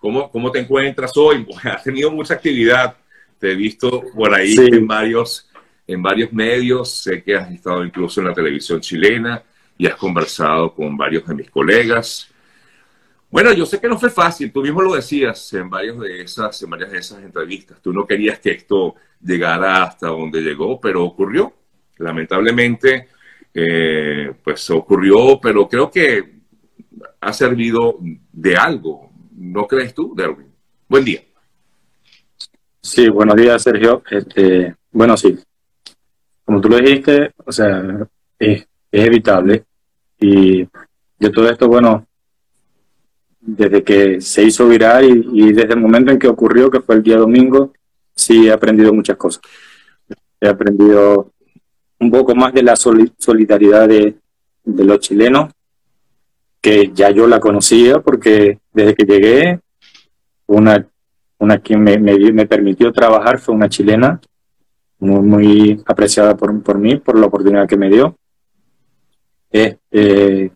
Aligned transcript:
¿cómo, 0.00 0.30
cómo 0.30 0.50
te 0.50 0.58
encuentras 0.58 1.16
hoy? 1.16 1.46
Has 1.62 1.84
tenido 1.84 2.10
mucha 2.10 2.34
actividad, 2.34 2.96
te 3.38 3.52
he 3.52 3.54
visto 3.54 4.02
por 4.14 4.34
ahí 4.34 4.56
en, 4.56 4.86
varios, 4.86 5.48
en 5.86 6.02
varios 6.02 6.32
medios, 6.32 6.90
sé 6.90 7.22
que 7.22 7.36
has 7.36 7.50
estado 7.50 7.84
incluso 7.84 8.20
en 8.20 8.26
la 8.26 8.34
televisión 8.34 8.80
chilena 8.80 9.42
y 9.78 9.86
has 9.86 9.96
conversado 9.96 10.74
con 10.74 10.96
varios 10.96 11.26
de 11.26 11.34
mis 11.34 11.50
colegas. 11.50 12.30
Bueno, 13.30 13.52
yo 13.52 13.64
sé 13.64 13.80
que 13.80 13.88
no 13.88 13.98
fue 13.98 14.10
fácil, 14.10 14.52
tú 14.52 14.60
mismo 14.60 14.82
lo 14.82 14.94
decías 14.94 15.52
en, 15.54 15.70
varios 15.70 16.00
de 16.00 16.20
esas, 16.20 16.60
en 16.62 16.70
varias 16.70 16.90
de 16.90 16.98
esas 16.98 17.22
entrevistas. 17.22 17.80
Tú 17.80 17.92
no 17.92 18.06
querías 18.06 18.40
que 18.40 18.50
esto 18.50 18.96
llegara 19.22 19.84
hasta 19.84 20.08
donde 20.08 20.40
llegó, 20.40 20.80
pero 20.80 21.04
ocurrió. 21.04 21.54
Lamentablemente, 21.96 23.08
eh, 23.54 24.32
pues 24.42 24.68
ocurrió, 24.70 25.38
pero 25.40 25.68
creo 25.68 25.90
que 25.90 26.40
ha 27.20 27.32
servido 27.32 27.98
de 28.32 28.56
algo. 28.56 29.09
¿No 29.40 29.66
crees 29.66 29.94
tú, 29.94 30.14
Derwin? 30.14 30.52
Buen 30.86 31.02
día. 31.02 31.22
Sí, 32.82 33.08
buenos 33.08 33.36
días, 33.36 33.62
Sergio. 33.62 34.02
Este, 34.10 34.76
bueno, 34.92 35.16
sí. 35.16 35.34
Como 36.44 36.60
tú 36.60 36.68
lo 36.68 36.76
dijiste, 36.76 37.32
o 37.46 37.50
sea, 37.50 38.06
es, 38.38 38.68
evitable. 38.92 39.64
Y 40.18 40.68
de 41.18 41.30
todo 41.30 41.48
esto, 41.48 41.68
bueno, 41.68 42.06
desde 43.40 43.82
que 43.82 44.20
se 44.20 44.42
hizo 44.42 44.68
viral 44.68 45.06
y, 45.32 45.54
desde 45.54 45.72
el 45.72 45.80
momento 45.80 46.12
en 46.12 46.18
que 46.18 46.28
ocurrió, 46.28 46.70
que 46.70 46.82
fue 46.82 46.96
el 46.96 47.02
día 47.02 47.16
domingo, 47.16 47.72
sí 48.14 48.46
he 48.46 48.52
aprendido 48.52 48.92
muchas 48.92 49.16
cosas. 49.16 49.40
He 50.38 50.48
aprendido 50.48 51.32
un 51.98 52.10
poco 52.10 52.34
más 52.34 52.52
de 52.52 52.62
la 52.62 52.76
solidaridad 52.76 53.88
de, 53.88 54.16
los 54.64 55.00
chilenos, 55.00 55.50
que 56.60 56.90
ya 56.92 57.08
yo 57.10 57.26
la 57.26 57.40
conocía 57.40 58.00
porque 58.00 58.59
desde 58.72 58.94
que 58.94 59.04
llegué, 59.04 59.60
una, 60.46 60.86
una 61.38 61.58
quien 61.58 61.82
me, 61.82 61.98
me, 61.98 62.46
permitió 62.46 62.92
trabajar 62.92 63.38
fue 63.38 63.54
una 63.54 63.68
chilena, 63.68 64.20
muy, 64.98 65.20
muy 65.20 65.82
apreciada 65.86 66.36
por, 66.36 66.62
por 66.62 66.78
mí, 66.78 66.96
por 66.96 67.18
la 67.18 67.26
oportunidad 67.26 67.68
que 67.68 67.76
me 67.76 67.88
dio. 67.88 68.16
Este, 69.50 70.52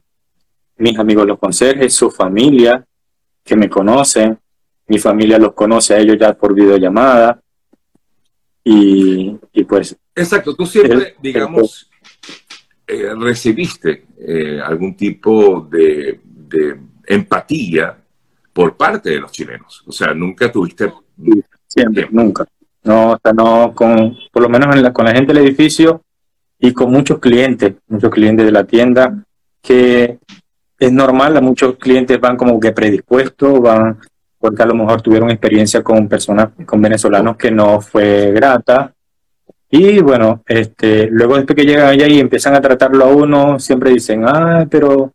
mis 0.76 0.98
amigos 0.98 1.26
los 1.26 1.38
conserjes, 1.38 1.94
su 1.94 2.10
familia, 2.10 2.84
que 3.42 3.56
me 3.56 3.68
conocen, 3.68 4.38
mi 4.86 4.98
familia 4.98 5.38
los 5.38 5.54
conoce 5.54 5.94
a 5.94 5.98
ellos 5.98 6.16
ya 6.18 6.34
por 6.34 6.54
videollamada. 6.54 7.40
Y, 8.62 9.36
y 9.52 9.64
pues... 9.64 9.96
Exacto, 10.14 10.54
tú 10.54 10.64
siempre, 10.64 11.16
digamos, 11.20 11.90
eh, 12.86 13.14
recibiste 13.18 14.04
eh, 14.18 14.60
algún 14.62 14.94
tipo 14.94 15.66
de, 15.70 16.20
empatía 17.06 18.03
por 18.54 18.76
parte 18.76 19.10
de 19.10 19.20
los 19.20 19.32
chilenos. 19.32 19.84
O 19.86 19.92
sea, 19.92 20.14
nunca 20.14 20.50
tuviste... 20.50 20.90
Siempre, 21.66 22.08
nunca. 22.10 22.46
No, 22.84 23.12
o 23.12 23.18
sea, 23.22 23.32
no, 23.32 23.74
con, 23.74 24.16
por 24.32 24.42
lo 24.42 24.48
menos 24.48 24.74
en 24.74 24.92
con 24.92 25.04
la 25.04 25.12
gente 25.12 25.32
del 25.34 25.44
edificio 25.44 26.02
y 26.58 26.72
con 26.72 26.90
muchos 26.90 27.18
clientes, 27.18 27.74
muchos 27.88 28.10
clientes 28.10 28.46
de 28.46 28.52
la 28.52 28.64
tienda, 28.64 29.24
que 29.60 30.18
es 30.78 30.92
normal, 30.92 31.42
muchos 31.42 31.76
clientes 31.76 32.20
van 32.20 32.36
como 32.36 32.60
que 32.60 32.72
predispuestos, 32.72 33.60
van 33.60 33.98
porque 34.38 34.62
a 34.62 34.66
lo 34.66 34.74
mejor 34.74 35.00
tuvieron 35.00 35.30
experiencia 35.30 35.82
con 35.82 36.06
personas, 36.06 36.50
con 36.66 36.80
venezolanos 36.80 37.38
que 37.38 37.50
no 37.50 37.80
fue 37.80 38.30
grata. 38.30 38.92
Y 39.70 40.00
bueno, 40.00 40.42
este, 40.46 41.08
luego 41.10 41.36
después 41.36 41.56
que 41.56 41.64
llegan 41.64 41.88
allá 41.88 42.06
y 42.06 42.20
empiezan 42.20 42.54
a 42.54 42.60
tratarlo 42.60 43.06
a 43.06 43.08
uno, 43.08 43.58
siempre 43.58 43.90
dicen, 43.90 44.24
ay, 44.26 44.66
pero 44.66 45.14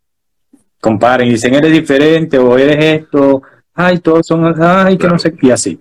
comparen, 0.79 1.29
dicen, 1.29 1.55
eres 1.55 1.71
diferente 1.71 2.37
o 2.37 2.57
eres 2.57 3.01
esto, 3.01 3.41
ay, 3.73 3.99
todos 3.99 4.25
son, 4.25 4.55
ay, 4.61 4.97
que 4.97 5.07
no 5.07 5.19
sé, 5.19 5.35
y 5.41 5.51
así. 5.51 5.79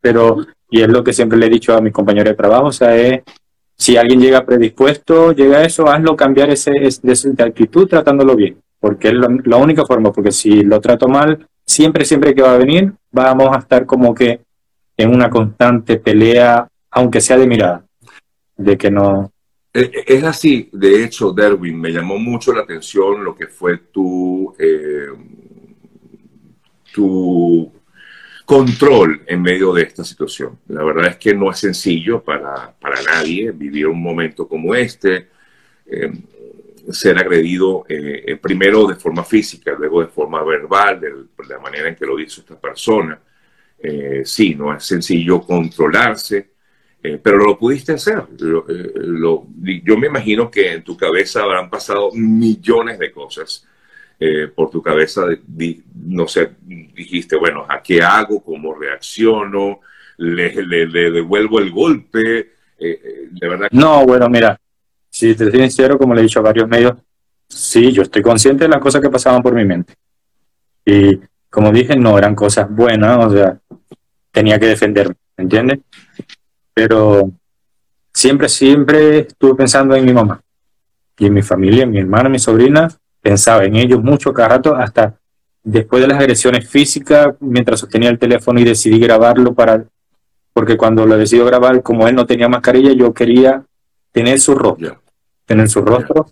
Pero, 0.00 0.46
y 0.70 0.82
es 0.82 0.88
lo 0.88 1.02
que 1.02 1.12
siempre 1.12 1.38
le 1.38 1.46
he 1.46 1.50
dicho 1.50 1.74
a 1.74 1.80
mis 1.80 1.92
compañeros 1.92 2.30
de 2.30 2.36
trabajo, 2.36 2.66
o 2.66 2.72
sea, 2.72 2.96
es, 2.96 3.22
si 3.76 3.96
alguien 3.96 4.20
llega 4.20 4.44
predispuesto, 4.44 5.32
llega 5.32 5.58
a 5.58 5.64
eso, 5.64 5.88
hazlo 5.88 6.16
cambiar 6.16 6.50
ese, 6.50 6.72
ese 6.82 7.30
de 7.30 7.44
actitud 7.44 7.86
tratándolo 7.86 8.34
bien 8.34 8.58
porque 8.86 9.08
es 9.08 9.14
la 9.14 9.56
única 9.56 9.84
forma, 9.84 10.12
porque 10.12 10.30
si 10.30 10.62
lo 10.62 10.80
trato 10.80 11.08
mal, 11.08 11.46
siempre, 11.64 12.04
siempre 12.04 12.34
que 12.34 12.42
va 12.42 12.54
a 12.54 12.58
venir, 12.58 12.92
vamos 13.10 13.48
a 13.54 13.58
estar 13.58 13.86
como 13.86 14.14
que 14.14 14.40
en 14.96 15.12
una 15.12 15.28
constante 15.28 15.96
pelea, 15.96 16.68
aunque 16.90 17.20
sea 17.20 17.36
de 17.36 17.46
mirada, 17.46 17.84
de 18.56 18.76
que 18.76 18.90
no... 18.90 19.32
E, 19.76 19.90
e, 19.92 20.16
es 20.16 20.24
así, 20.24 20.70
de 20.72 21.04
hecho, 21.04 21.32
Derwin, 21.32 21.78
me 21.78 21.90
llamó 21.90 22.16
mucho 22.16 22.50
la 22.54 22.62
atención 22.62 23.22
lo 23.22 23.36
que 23.36 23.46
fue 23.46 23.76
tu, 23.92 24.56
eh, 24.58 25.08
tu 26.94 27.70
control 28.46 29.22
en 29.26 29.42
medio 29.42 29.74
de 29.74 29.82
esta 29.82 30.02
situación. 30.02 30.58
La 30.68 30.82
verdad 30.82 31.08
es 31.08 31.16
que 31.16 31.34
no 31.34 31.50
es 31.50 31.58
sencillo 31.58 32.22
para, 32.24 32.74
para 32.80 33.02
nadie 33.02 33.50
vivir 33.50 33.86
un 33.86 34.02
momento 34.02 34.48
como 34.48 34.74
este. 34.74 35.28
Eh, 35.84 36.10
ser 36.90 37.18
agredido 37.18 37.84
eh, 37.88 38.38
primero 38.40 38.86
de 38.86 38.94
forma 38.94 39.24
física, 39.24 39.74
luego 39.76 40.00
de 40.00 40.06
forma 40.06 40.42
verbal, 40.42 41.00
de, 41.00 41.12
la 41.48 41.58
manera 41.58 41.88
en 41.88 41.96
que 41.96 42.06
lo 42.06 42.18
hizo 42.18 42.40
esta 42.40 42.58
persona. 42.58 43.20
Sí, 44.24 44.54
no 44.54 44.74
es 44.74 44.84
sencillo 44.84 45.42
controlarse, 45.42 46.55
pero 47.22 47.38
lo 47.38 47.58
pudiste 47.58 47.92
hacer. 47.92 48.22
yo 48.38 49.96
me 49.98 50.06
imagino 50.06 50.50
que 50.50 50.72
en 50.72 50.84
tu 50.84 50.96
cabeza 50.96 51.42
habrán 51.42 51.70
pasado 51.70 52.10
millones 52.12 52.98
de 52.98 53.10
cosas 53.10 53.66
por 54.54 54.70
tu 54.70 54.82
cabeza. 54.82 55.26
no 55.94 56.26
sé, 56.26 56.50
dijiste, 56.64 57.36
bueno, 57.36 57.66
¿a 57.68 57.82
qué 57.82 58.02
hago? 58.02 58.42
¿Cómo 58.42 58.74
reacciono? 58.74 59.80
¿Le, 60.18 60.54
le, 60.64 61.10
devuelvo 61.10 61.58
el 61.58 61.70
golpe? 61.70 62.52
No, 63.70 64.04
bueno, 64.04 64.28
mira, 64.28 64.58
si 65.10 65.34
te 65.34 65.50
soy 65.50 65.60
sincero, 65.60 65.98
como 65.98 66.14
le 66.14 66.20
he 66.20 66.24
dicho 66.24 66.40
a 66.40 66.42
varios 66.42 66.68
medios, 66.68 66.94
sí, 67.48 67.92
yo 67.92 68.02
estoy 68.02 68.22
consciente 68.22 68.64
de 68.64 68.68
las 68.68 68.80
cosas 68.80 69.00
que 69.00 69.10
pasaban 69.10 69.42
por 69.42 69.54
mi 69.54 69.64
mente. 69.64 69.94
Y 70.84 71.18
como 71.50 71.72
dije, 71.72 71.96
no 71.96 72.18
eran 72.18 72.34
cosas 72.34 72.68
buenas, 72.70 73.24
o 73.24 73.30
sea, 73.30 73.58
tenía 74.30 74.58
que 74.58 74.66
defenderme, 74.66 75.14
¿entiendes? 75.36 75.80
Pero 76.76 77.32
siempre, 78.12 78.50
siempre 78.50 79.18
estuve 79.20 79.54
pensando 79.54 79.96
en 79.96 80.04
mi 80.04 80.12
mamá. 80.12 80.42
Y 81.18 81.24
en 81.24 81.32
mi 81.32 81.40
familia, 81.40 81.84
en 81.84 81.90
mi 81.90 81.98
hermana, 82.00 82.28
mi 82.28 82.38
sobrina, 82.38 82.88
pensaba 83.22 83.64
en 83.64 83.76
ellos 83.76 84.02
mucho 84.02 84.34
cada 84.34 84.48
rato, 84.48 84.76
hasta 84.76 85.14
después 85.64 86.02
de 86.02 86.08
las 86.08 86.20
agresiones 86.20 86.68
físicas, 86.68 87.34
mientras 87.40 87.80
sostenía 87.80 88.10
el 88.10 88.18
teléfono 88.18 88.60
y 88.60 88.64
decidí 88.64 89.00
grabarlo 89.00 89.54
para, 89.54 89.86
porque 90.52 90.76
cuando 90.76 91.06
lo 91.06 91.16
decidí 91.16 91.42
grabar, 91.42 91.82
como 91.82 92.06
él 92.06 92.14
no 92.14 92.26
tenía 92.26 92.46
mascarilla, 92.46 92.92
yo 92.92 93.14
quería 93.14 93.64
tener 94.12 94.38
su 94.38 94.54
rostro. 94.54 95.00
En 95.48 95.66
su 95.70 95.80
rostro, 95.80 96.26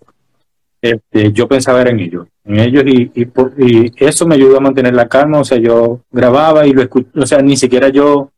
este, 0.79 1.31
yo 1.31 1.47
pensaba 1.47 1.81
en 1.81 1.99
ellos, 1.99 2.27
en 2.43 2.59
ellos 2.59 2.83
y, 2.85 3.11
y, 3.15 3.91
eso 3.97 4.27
me 4.27 4.35
ayudó 4.35 4.57
a 4.57 4.61
mantener 4.61 4.93
la 4.93 5.07
calma, 5.07 5.39
o 5.39 5.43
sea, 5.43 5.57
yo 5.57 6.01
grababa 6.11 6.67
y 6.67 6.73
lo 6.73 6.83
escuchaba, 6.83 7.23
o 7.23 7.25
sea, 7.25 7.41
ni 7.41 7.57
siquiera 7.57 7.89
yo, 7.89 8.31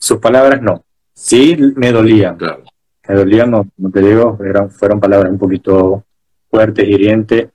sus 0.00 0.18
palabras 0.18 0.62
no, 0.62 0.82
sí 1.12 1.56
me 1.76 1.92
dolían, 1.92 2.38
me 3.06 3.14
dolían, 3.14 3.50
no, 3.50 3.66
te 3.92 4.00
digo, 4.00 4.38
eran, 4.42 4.70
fueron 4.70 4.98
palabras 4.98 5.30
un 5.30 5.38
poquito 5.38 6.04
fuertes, 6.50 6.88
hirientes, 6.88 7.48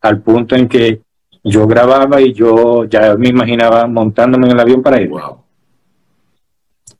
al 0.00 0.22
punto 0.22 0.56
en 0.56 0.68
que 0.68 1.02
yo 1.44 1.66
grababa 1.66 2.20
y 2.20 2.32
yo 2.32 2.84
ya 2.84 3.14
me 3.16 3.28
imaginaba 3.28 3.86
montándome 3.86 4.46
en 4.46 4.52
el 4.52 4.60
avión 4.60 4.82
para 4.82 5.00
ir. 5.00 5.12
O 5.12 5.44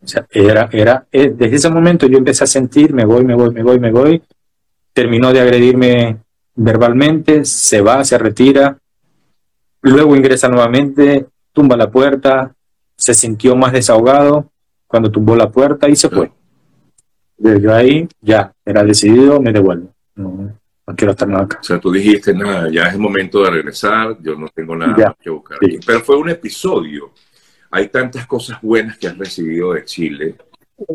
sea, 0.05 0.27
era, 0.31 0.69
era, 0.73 1.07
eh, 1.11 1.33
desde 1.35 1.57
ese 1.57 1.71
momento 1.71 2.07
yo 2.07 2.19
empecé 2.19 2.45
a 2.45 2.49
sentir, 2.49 2.93
me 2.93 3.05
voy, 3.05 3.25
me 3.25 3.35
voy, 3.35 3.51
me 3.51 3.63
voy, 3.63 3.81
me 3.81 3.91
voy. 3.91 4.23
Terminó 4.93 5.33
de 5.33 5.41
agredirme 5.41 6.19
verbalmente, 6.55 7.45
se 7.45 7.81
va, 7.81 8.05
se 8.05 8.19
retira. 8.19 8.77
Luego 9.81 10.15
ingresa 10.17 10.49
nuevamente, 10.49 11.27
tumba 11.53 11.77
la 11.77 11.91
puerta, 11.91 12.55
se 12.97 13.15
sintió 13.15 13.57
más 13.57 13.73
desahogado 13.73 14.52
cuando 14.93 15.11
tumbó 15.11 15.35
la 15.35 15.51
puerta 15.51 15.89
y 15.89 15.97
se 15.97 16.09
fue. 16.09 16.31
Desde 17.37 17.73
ahí 17.73 18.09
ya 18.21 18.53
era 18.65 18.85
decidido, 18.85 19.41
me 19.41 19.53
devuelvo. 19.53 19.93
No, 20.15 20.55
quiero 20.95 21.11
estar 21.11 21.27
nada 21.27 21.45
acá. 21.45 21.59
O 21.61 21.65
sea, 21.65 21.81
tú 21.81 21.91
dijiste, 21.91 22.33
nada, 22.33 22.71
ya 22.71 22.85
es 22.85 22.95
el 22.95 23.01
momento 23.01 23.43
de 23.43 23.51
regresar, 23.51 24.17
yo 24.21 24.37
no 24.37 24.47
tengo 24.55 24.77
nada 24.77 25.17
que 25.21 25.31
buscar. 25.31 25.59
Pero 25.85 26.01
fue 26.01 26.17
un 26.17 26.29
episodio 26.29 27.11
hay 27.73 27.89
tantas 27.89 28.27
cosas 28.27 28.61
buenas 28.61 28.99
que 28.99 29.09
has 29.09 29.19
recibido 29.19 29.73
de 29.73 29.85
Chile. 29.85 30.37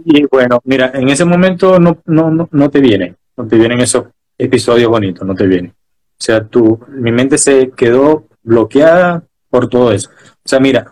Y 0.05 0.25
bueno, 0.27 0.61
mira, 0.63 0.91
en 0.93 1.09
ese 1.09 1.25
momento 1.25 1.79
no, 1.79 1.99
no, 2.05 2.47
no, 2.51 2.69
te 2.69 2.79
vienen, 2.79 3.17
no 3.35 3.47
te 3.47 3.57
vienen 3.57 3.79
esos 3.79 4.05
episodios 4.37 4.87
bonitos, 4.87 5.27
no 5.27 5.33
te 5.33 5.47
vienen. 5.47 5.71
O 5.71 6.23
sea, 6.23 6.45
tú, 6.45 6.79
mi 6.89 7.11
mente 7.11 7.39
se 7.39 7.71
quedó 7.71 8.27
bloqueada 8.43 9.23
por 9.49 9.67
todo 9.67 9.91
eso. 9.91 10.11
O 10.47 10.49
sea, 10.49 10.61
mira, 10.61 10.89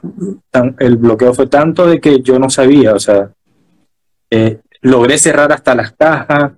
el 0.80 0.98
bloqueo 0.98 1.34
fue 1.34 1.48
tanto 1.48 1.88
de 1.88 2.02
que 2.02 2.20
yo 2.20 2.38
no 2.38 2.50
sabía, 2.50 2.94
o 2.94 3.00
sea, 3.00 3.32
eh, 4.30 4.60
logré 4.82 5.18
cerrar 5.18 5.54
hasta 5.54 5.74
las 5.74 5.94
cajas, 5.94 6.52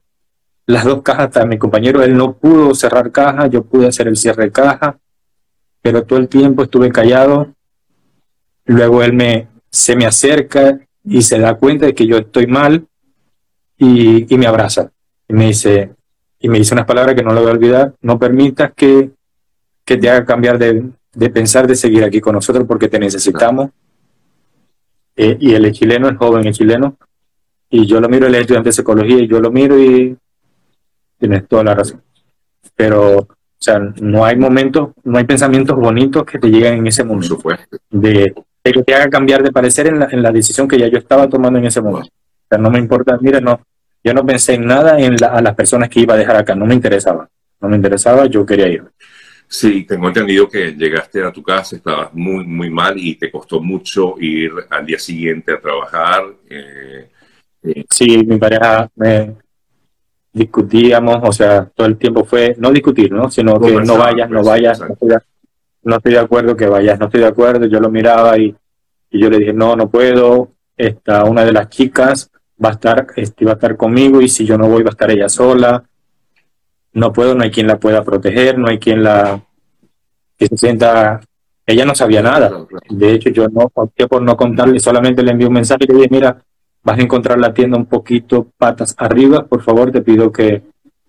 las 0.65 0.83
dos 0.83 1.03
cajas, 1.03 1.25
hasta 1.27 1.45
mi 1.45 1.59
compañero, 1.59 2.01
él 2.01 2.17
no 2.17 2.33
pudo 2.33 2.73
cerrar 2.73 3.11
cajas, 3.11 3.51
yo 3.51 3.63
pude 3.63 3.87
hacer 3.87 4.07
el 4.07 4.17
cierre 4.17 4.45
de 4.45 4.51
caja, 4.51 4.97
pero 5.83 6.05
todo 6.05 6.17
el 6.17 6.27
tiempo 6.27 6.63
estuve 6.63 6.91
callado 6.91 7.53
luego 8.65 9.03
él 9.03 9.13
me, 9.13 9.47
se 9.69 9.95
me 9.95 10.07
acerca 10.07 10.79
y 11.03 11.21
se 11.21 11.39
da 11.39 11.53
cuenta 11.53 11.85
de 11.85 11.95
que 11.95 12.07
yo 12.07 12.17
estoy 12.17 12.47
mal 12.47 12.87
y, 13.77 14.33
y 14.33 14.37
me 14.39 14.47
abraza. 14.47 14.91
Y 15.29 15.33
me 15.33 15.47
dice, 15.47 15.91
y 16.39 16.49
me 16.49 16.57
dice 16.57 16.73
unas 16.73 16.87
palabras 16.87 17.15
que 17.15 17.23
no 17.23 17.31
lo 17.31 17.41
voy 17.41 17.49
a 17.51 17.53
olvidar, 17.53 17.93
no 18.01 18.19
permitas 18.19 18.73
que, 18.75 19.11
que 19.85 19.97
te 19.97 20.09
haga 20.09 20.25
cambiar 20.25 20.57
de, 20.57 20.89
de 21.13 21.29
pensar 21.29 21.67
de 21.67 21.75
seguir 21.75 22.03
aquí 22.03 22.21
con 22.21 22.35
nosotros 22.35 22.65
porque 22.67 22.87
te 22.87 22.99
necesitamos. 22.99 23.71
Eh, 25.15 25.37
y 25.39 25.55
es 25.55 25.71
chileno, 25.71 26.07
el 26.07 26.17
joven 26.17 26.45
es 26.47 26.57
chileno, 26.57 26.95
y 27.69 27.85
yo 27.85 27.99
lo 27.99 28.07
miro, 28.07 28.27
él 28.27 28.35
es 28.35 28.41
estudiante 28.41 28.69
de 28.69 28.73
psicología, 28.73 29.17
y 29.17 29.27
yo 29.27 29.39
lo 29.39 29.51
miro 29.51 29.79
y 29.79 30.15
tienes 31.17 31.47
toda 31.47 31.63
la 31.63 31.73
razón. 31.73 32.03
Pero, 32.75 33.17
o 33.17 33.27
sea, 33.57 33.79
no 33.79 34.23
hay 34.23 34.35
momentos, 34.35 34.89
no 35.03 35.17
hay 35.17 35.25
pensamientos 35.25 35.75
bonitos 35.75 36.23
que 36.23 36.37
te 36.37 36.47
lleguen 36.49 36.75
en 36.75 36.87
ese 36.87 37.03
momento. 37.03 37.39
De, 37.89 38.35
de, 38.63 38.71
que 38.71 38.83
te 38.83 38.93
haga 38.93 39.09
cambiar 39.09 39.41
de 39.41 39.51
parecer 39.51 39.87
en 39.87 39.99
la, 39.99 40.07
en 40.11 40.21
la, 40.21 40.31
decisión 40.31 40.67
que 40.67 40.77
ya 40.77 40.87
yo 40.87 40.99
estaba 40.99 41.27
tomando 41.27 41.57
en 41.57 41.65
ese 41.65 41.81
momento. 41.81 42.09
O 42.09 42.47
sea, 42.49 42.59
no 42.59 42.69
me 42.69 42.79
importa, 42.79 43.17
mira, 43.19 43.41
no, 43.41 43.59
yo 44.03 44.13
no 44.13 44.25
pensé 44.25 44.53
en 44.53 44.67
nada 44.67 44.99
en 44.99 45.15
la, 45.15 45.27
a 45.27 45.41
las 45.41 45.55
personas 45.55 45.89
que 45.89 46.01
iba 46.01 46.13
a 46.13 46.17
dejar 46.17 46.35
acá, 46.35 46.53
no 46.53 46.65
me 46.65 46.75
interesaba. 46.75 47.27
No 47.59 47.67
me 47.69 47.75
interesaba, 47.75 48.27
yo 48.27 48.45
quería 48.45 48.67
ir. 48.67 48.83
Sí, 49.49 49.85
tengo 49.85 50.09
entendido 50.09 50.49
que 50.49 50.73
llegaste 50.73 51.23
a 51.23 51.31
tu 51.31 51.41
casa, 51.41 51.77
estabas 51.77 52.13
muy, 52.13 52.45
muy 52.45 52.69
mal 52.69 52.95
y 52.97 53.15
te 53.15 53.31
costó 53.31 53.61
mucho 53.61 54.15
ir 54.19 54.51
al 54.69 54.85
día 54.85 54.99
siguiente 54.99 55.53
a 55.53 55.61
trabajar. 55.61 56.25
Eh, 56.49 57.09
eh. 57.63 57.85
Sí, 57.89 58.25
mi 58.25 58.37
pareja 58.37 58.89
me 58.95 59.35
discutíamos, 60.33 61.17
o 61.23 61.31
sea, 61.31 61.65
todo 61.73 61.87
el 61.87 61.97
tiempo 61.97 62.25
fue 62.25 62.55
no 62.57 62.71
discutir, 62.71 63.11
¿no? 63.11 63.31
Sino 63.31 63.57
que 63.59 63.71
no 63.71 63.97
vayas, 63.97 64.29
no 64.29 64.41
pues, 64.41 64.47
vayas, 64.47 64.79
no 64.81 64.87
estoy, 64.87 65.09
de, 65.09 65.17
no 65.83 65.95
estoy, 65.95 66.11
de, 66.11 66.19
acuerdo 66.19 66.57
que 66.57 66.67
vayas, 66.67 66.99
no 66.99 67.05
estoy 67.05 67.21
de 67.21 67.27
acuerdo. 67.27 67.65
Yo 67.67 67.79
lo 67.79 67.89
miraba 67.89 68.37
y, 68.37 68.53
y 69.11 69.19
yo 69.19 69.29
le 69.29 69.39
dije, 69.39 69.53
no, 69.53 69.77
no 69.77 69.89
puedo. 69.89 70.51
Esta, 70.75 71.23
una 71.23 71.45
de 71.45 71.53
las 71.53 71.69
chicas 71.69 72.29
va 72.63 72.69
a 72.69 72.73
estar, 72.73 73.07
este, 73.15 73.45
va 73.45 73.51
a 73.51 73.55
estar 73.55 73.77
conmigo 73.77 74.21
y 74.21 74.27
si 74.27 74.45
yo 74.45 74.57
no 74.57 74.67
voy 74.67 74.83
va 74.83 74.89
a 74.89 74.91
estar 74.91 75.09
ella 75.09 75.29
sola 75.29 75.83
no 76.97 77.13
puedo, 77.13 77.35
no 77.35 77.43
hay 77.43 77.51
quien 77.51 77.67
la 77.67 77.79
pueda 77.79 78.03
proteger, 78.03 78.57
no 78.57 78.67
hay 78.67 78.79
quien 78.79 79.03
la 79.03 79.39
que 80.35 80.47
se 80.47 80.57
sienta. 80.57 81.21
Ella 81.65 81.85
no 81.85 81.93
sabía 81.93 82.23
nada. 82.23 82.65
De 82.89 83.13
hecho, 83.13 83.29
yo 83.29 83.47
no 83.49 83.69
opté 83.71 84.07
por 84.07 84.21
no 84.23 84.35
contarle, 84.35 84.79
solamente 84.79 85.21
le 85.21 85.31
envié 85.31 85.47
un 85.47 85.53
mensaje 85.53 85.83
y 85.83 85.87
le 85.87 85.93
dije, 85.93 86.07
mira, 86.09 86.41
vas 86.83 86.97
a 86.97 87.01
encontrar 87.01 87.37
la 87.37 87.53
tienda 87.53 87.77
un 87.77 87.85
poquito 87.85 88.47
patas 88.57 88.95
arriba, 88.97 89.45
por 89.45 89.61
favor, 89.61 89.91
te 89.91 90.01
pido 90.01 90.31
que 90.31 90.63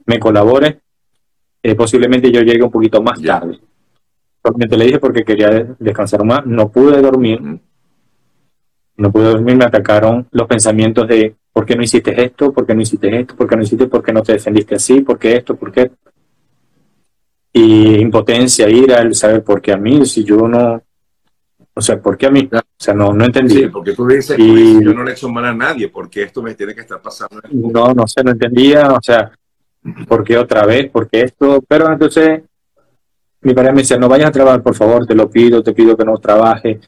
me 0.05 0.19
colabore. 0.19 0.81
Eh, 1.63 1.75
posiblemente 1.75 2.31
yo 2.31 2.43
llegue 2.43 2.63
un 2.63 2.71
poquito 2.71 3.03
más 3.03 3.23
tarde. 3.23 3.59
Solamente 4.45 4.77
le 4.77 4.85
dije 4.85 4.99
porque 4.99 5.25
quería 5.25 5.75
descansar 5.79 6.23
más, 6.23 6.45
no 6.45 6.71
pude 6.71 7.01
dormir. 7.01 7.41
No 8.97 9.11
pude 9.11 9.31
dormir, 9.31 9.57
me 9.57 9.65
atacaron 9.65 10.27
los 10.33 10.47
pensamientos 10.47 11.09
de 11.09 11.35
¿Por 11.59 11.67
qué 11.67 11.75
no 11.75 11.83
hiciste 11.83 12.23
esto? 12.23 12.53
¿Por 12.53 12.65
qué 12.65 12.73
no 12.73 12.83
hiciste 12.83 13.19
esto? 13.19 13.35
¿Por 13.35 13.49
qué 13.49 13.57
no 13.57 13.63
hiciste? 13.65 13.89
¿Por 13.89 14.01
qué 14.01 14.13
no 14.13 14.23
te 14.23 14.35
defendiste 14.35 14.77
así? 14.77 15.01
¿Por 15.01 15.19
qué 15.19 15.39
esto? 15.39 15.57
¿Por 15.57 15.73
qué? 15.73 15.91
Y 17.53 17.97
impotencia, 17.97 18.69
ira, 18.69 19.01
el 19.01 19.13
saber 19.13 19.43
por 19.43 19.61
qué 19.61 19.73
a 19.73 19.77
mí, 19.77 20.07
si 20.07 20.23
yo 20.23 20.47
no, 20.47 20.81
o 21.75 21.81
sea, 21.81 22.01
¿por 22.01 22.17
qué 22.17 22.27
a 22.27 22.31
mí? 22.31 22.49
O 22.53 22.61
sea, 22.79 22.95
no, 22.95 23.13
no 23.13 23.25
entendí. 23.25 23.57
Sí, 23.57 23.67
porque 23.67 23.93
tú 23.93 24.07
dices, 24.07 24.39
y, 24.39 24.85
yo 24.85 24.95
no 24.95 25.03
le 25.03 25.11
he 25.11 25.15
hecho 25.15 25.29
mal 25.29 25.47
a 25.47 25.53
nadie, 25.53 25.89
porque 25.89 26.23
esto 26.23 26.43
me 26.43 26.55
tiene 26.55 26.77
que 26.77 26.83
estar 26.83 27.03
pasando. 27.03 27.41
No, 27.51 27.93
no 27.93 28.07
sé, 28.07 28.23
no 28.23 28.31
entendía, 28.31 28.93
o 28.93 29.03
sea, 29.03 29.33
¿por 30.07 30.23
qué 30.23 30.39
otra 30.39 30.65
vez? 30.65 30.89
¿Por 30.93 31.09
qué 31.09 31.23
esto? 31.23 31.61
Pero 31.67 31.93
entonces, 31.93 32.41
mi 33.41 33.53
padre 33.53 33.73
me 33.73 33.81
decía, 33.81 33.99
no 33.99 34.09
vayas 34.09 34.29
a 34.29 34.33
trabajar, 34.33 34.63
por 34.63 34.77
favor, 34.77 35.05
te 35.09 35.17
lo 35.17 35.29
pido, 35.29 35.61
te 35.61 35.73
pido 35.73 35.97
que 35.97 36.05
no 36.05 36.19
trabaje, 36.19 36.79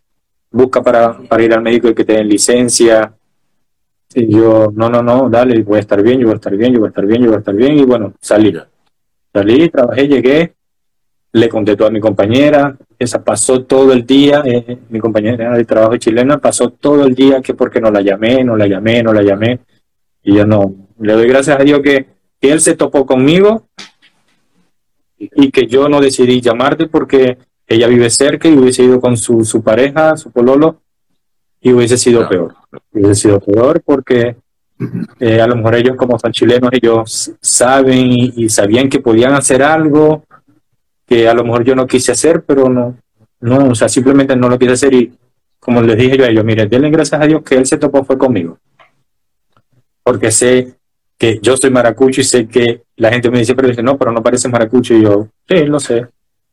busca 0.49 0.81
para, 0.81 1.19
para 1.23 1.43
ir 1.43 1.53
al 1.53 1.63
médico 1.63 1.89
y 1.89 1.95
que 1.97 2.05
te 2.05 2.13
den 2.13 2.29
licencia, 2.29 3.17
y 4.15 4.33
yo, 4.35 4.73
no, 4.75 4.89
no, 4.91 5.03
no, 5.03 5.29
dale, 5.31 5.63
voy 5.63 5.77
a 5.77 5.81
estar 5.81 6.03
bien, 6.03 6.19
yo 6.21 6.27
voy 6.27 6.35
a 6.35 6.37
estar 6.37 6.57
bien, 6.57 6.73
yo 6.73 6.81
voy 6.81 6.87
a 6.87 6.91
estar 6.91 7.07
bien, 7.07 7.23
yo 7.23 7.29
voy 7.29 7.37
a 7.37 7.39
estar 7.39 7.55
bien. 7.55 7.79
Y 7.79 7.85
bueno, 7.85 8.13
salí. 8.21 8.53
Salí, 9.33 9.69
trabajé, 9.69 10.09
llegué, 10.09 10.55
le 11.33 11.49
conté 11.49 11.77
todo 11.77 11.87
a 11.87 11.93
mi 11.93 12.01
compañera, 12.01 12.77
esa 12.99 13.23
pasó 13.23 13.63
todo 13.63 13.93
el 13.93 14.05
día, 14.05 14.43
eh, 14.45 14.79
mi 14.89 14.99
compañera 14.99 15.57
de 15.57 15.65
trabajo 15.65 15.97
chilena 15.97 16.39
pasó 16.39 16.71
todo 16.71 17.07
el 17.07 17.15
día 17.15 17.41
que 17.41 17.55
porque 17.55 17.81
no 17.81 17.93
la 17.93 18.01
llamé, 18.01 18.43
no 18.43 18.57
la 18.57 18.67
llamé, 18.67 19.03
no 19.03 19.13
la 19.13 19.23
llamé. 19.23 19.61
Y 20.25 20.35
yo 20.35 20.45
no, 20.45 20.75
le 20.99 21.13
doy 21.13 21.29
gracias 21.29 21.61
a 21.61 21.63
Dios 21.63 21.81
que, 21.81 22.07
que 22.41 22.51
él 22.51 22.61
se 22.61 22.75
topó 22.75 23.07
conmigo 23.07 23.69
y 25.17 25.51
que 25.53 25.67
yo 25.67 25.89
no 25.89 26.01
decidí 26.01 26.41
llamarte 26.41 26.87
porque 26.87 27.39
ella 27.67 27.87
vive 27.87 28.11
cerca 28.11 28.49
y 28.49 28.59
hubiese 28.59 28.83
ido 28.83 29.01
con 29.01 29.17
su, 29.17 29.45
su 29.45 29.63
pareja, 29.63 30.17
su 30.17 30.33
pololo, 30.33 30.81
y 31.61 31.73
hubiese 31.73 31.99
sido 31.99 32.29
peor. 32.29 32.55
Hubiese 32.93 33.15
sido 33.15 33.41
peor 33.41 33.83
porque 33.85 34.37
eh, 35.19 35.41
a 35.41 35.47
lo 35.47 35.57
mejor 35.57 35.75
ellos 35.75 35.97
como 35.97 36.19
son 36.19 36.33
chilenos, 36.33 36.71
ellos 36.73 37.33
saben 37.41 38.07
y, 38.13 38.49
sabían 38.49 38.89
que 38.89 39.01
podían 39.01 39.35
hacer 39.35 39.63
algo 39.63 40.25
que 41.07 41.29
a 41.29 41.35
lo 41.35 41.45
mejor 41.45 41.65
yo 41.65 41.75
no 41.75 41.87
quise 41.87 42.13
hacer, 42.13 42.45
pero 42.45 42.69
no, 42.69 42.97
no, 43.41 43.69
o 43.69 43.75
sea, 43.75 43.89
simplemente 43.89 44.37
no 44.37 44.49
lo 44.49 44.59
quise 44.59 44.73
hacer 44.73 44.95
y 44.95 45.13
como 45.59 45.83
les 45.83 45.97
dije 45.99 46.17
yo 46.17 46.25
a 46.25 46.29
ellos, 46.29 46.45
miren, 46.45 46.69
denle 46.69 46.91
gracias 46.91 47.21
a 47.21 47.27
Dios 47.27 47.43
que 47.43 47.57
él 47.57 47.67
se 47.67 47.77
topó 47.77 48.05
fue 48.05 48.17
conmigo. 48.17 48.59
Porque 50.03 50.31
sé 50.31 50.75
que 51.19 51.39
yo 51.43 51.55
soy 51.57 51.71
maracucho 51.71 52.23
y 52.23 52.25
sé 52.25 52.49
que 52.49 52.83
la 52.97 53.11
gente 53.11 53.31
me 53.31 53.41
dice, 53.41 53.55
pero 53.55 53.69
dice, 53.69 53.83
no, 53.83 53.99
pero 53.99 54.11
no 54.11 54.23
parece 54.23 54.49
maracucho. 54.49 54.95
Y 54.95 55.03
yo, 55.03 55.29
sí, 55.47 55.67
lo 55.67 55.79
sé, 55.79 56.07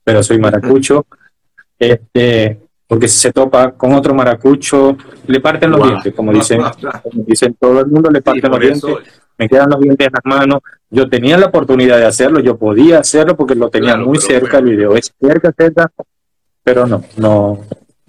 pero 0.04 0.22
soy 0.22 0.40
maracucho. 0.40 1.06
Este, 1.80 2.60
porque 2.88 3.08
si 3.10 3.20
se 3.20 3.34
topa 3.34 3.72
con 3.72 3.94
otro 3.94 4.14
maracucho, 4.14 4.98
le 5.28 5.42
parten 5.42 5.72
los 5.72 5.84
dientes, 5.84 6.14
como 6.16 6.32
dicen, 6.32 6.62
dicen 7.26 7.56
todo 7.60 7.82
el 7.82 7.88
mundo, 7.88 8.10
le 8.10 8.22
parten 8.22 8.50
los 8.50 8.60
dientes, 8.60 8.96
me 9.38 9.50
quedan 9.50 9.70
los 9.70 9.80
dientes 9.82 10.08
en 10.08 10.14
las 10.14 10.40
manos. 10.40 10.62
Yo 10.90 11.10
tenía 11.10 11.38
la 11.38 11.48
oportunidad 11.48 11.98
de 11.98 12.06
hacerlo, 12.06 12.40
yo 12.40 12.58
podía 12.58 13.00
hacerlo 13.00 13.36
porque 13.36 13.56
lo 13.56 13.70
tenía 13.70 13.98
muy 13.98 14.20
cerca, 14.20 14.60
el 14.60 14.66
video. 14.66 14.96
Es 14.96 15.14
cerca, 15.20 15.54
cerca, 15.56 15.92
pero 16.64 16.88
no, 16.88 17.04
no, 17.18 17.60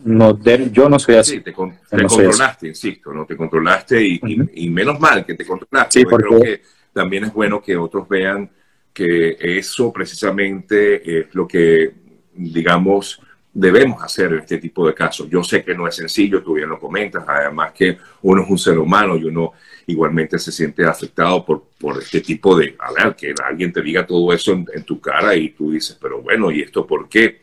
no 0.05 0.39
yo 0.71 0.89
no 0.89 0.99
soy 1.01 1.17
así. 1.17 1.33
Sí, 1.33 1.41
te, 1.41 1.53
controlaste, 1.53 2.69
insisto, 2.69 3.13
no 3.13 3.27
te 3.27 3.37
controlaste 3.37 4.01
y, 4.01 4.71
menos 4.71 5.01
mal 5.01 5.27
que 5.27 5.35
te 5.35 5.45
controlaste. 5.45 6.01
Sí, 6.01 6.07
porque 6.07 6.29
creo 6.29 6.41
que 6.41 6.63
también 6.93 7.25
es 7.25 7.33
bueno 7.33 7.61
que 7.61 7.77
otros 7.77 8.09
vean 8.09 8.49
que 8.93 9.37
eso 9.41 9.93
precisamente 9.93 11.21
es 11.21 11.35
lo 11.35 11.49
que, 11.49 11.95
digamos, 12.33 13.21
debemos 13.59 14.03
hacer 14.03 14.33
en 14.33 14.39
este 14.39 14.59
tipo 14.59 14.87
de 14.87 14.95
casos. 14.95 15.29
Yo 15.29 15.43
sé 15.43 15.65
que 15.65 15.75
no 15.75 15.89
es 15.89 15.97
sencillo, 15.97 16.43
tú 16.43 16.55
bien 16.55 16.69
lo 16.69 16.79
comentas, 16.79 17.25
además 17.27 17.73
que 17.73 17.99
uno 18.23 18.43
es 18.43 18.51
un 18.51 18.59
ser 18.59 18.79
humano 18.79 19.17
y 19.17 19.25
uno 19.25 19.53
igualmente 19.87 20.39
se 20.39 20.53
siente 20.53 20.85
afectado 20.85 21.45
por, 21.45 21.65
por 21.79 21.99
este 21.99 22.21
tipo 22.21 22.57
de, 22.57 22.77
a 22.79 22.93
ver, 22.93 23.17
que 23.17 23.35
alguien 23.45 23.73
te 23.73 23.83
diga 23.83 24.07
todo 24.07 24.33
eso 24.33 24.53
en, 24.53 24.85
tu 24.85 25.01
cara 25.01 25.35
y 25.35 25.51
tú 25.51 25.73
dices, 25.73 25.99
pero 26.01 26.23
bueno, 26.23 26.53
¿y 26.53 26.61
esto 26.61 26.87
por 26.87 27.09
qué? 27.09 27.43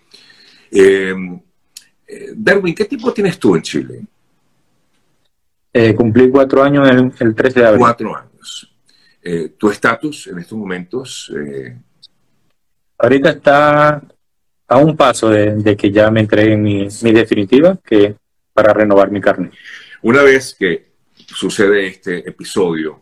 Em, 0.72 1.38
eh, 2.08 2.32
Darwin, 2.34 2.74
¿qué 2.74 2.86
tipo 2.86 3.12
tienes 3.12 3.38
tú 3.38 3.56
en 3.56 3.62
Chile? 3.62 4.02
Eh, 5.74 5.94
cumplí 5.94 6.30
cuatro 6.30 6.64
años 6.64 6.90
el, 6.90 7.12
el 7.20 7.36
13 7.36 7.60
de 7.60 7.66
abril. 7.66 7.80
Cuatro 7.80 8.16
años. 8.16 8.74
Eh, 9.22 9.50
¿Tu 9.58 9.70
estatus 9.70 10.28
en 10.28 10.40
estos 10.40 10.58
momentos? 10.58 11.34
Eh, 11.36 11.76
Ahorita 12.98 13.32
está 13.32 14.02
a 14.68 14.78
un 14.78 14.96
paso 14.96 15.30
de, 15.30 15.76
que 15.76 15.92
ya 15.92 16.10
me 16.10 16.22
entreguen 16.22 16.62
mi, 16.62 16.88
mi, 17.02 17.12
definitiva, 17.12 17.78
que 17.84 18.16
para 18.54 18.74
renovar 18.74 19.12
mi 19.12 19.22
carne. 19.22 19.52
Una 20.02 20.24
vez 20.24 20.56
que 20.58 20.86
sucede 21.14 21.88
este 21.88 22.28
episodio 22.28 23.02